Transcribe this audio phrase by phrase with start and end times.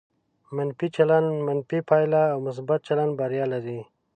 [0.55, 3.79] منفي چلند منفي پایله او مثبت چلند بریا لري.